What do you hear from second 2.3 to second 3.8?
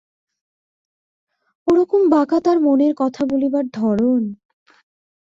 তার মনের কথা বলিবার